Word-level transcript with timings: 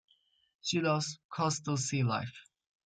She 0.61 0.81
loves 0.81 1.19
coastal 1.29 1.77
sea 1.77 2.01
life. 2.01 2.35